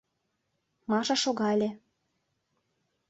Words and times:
—Маша 0.89 1.15
шогале. 1.23 1.69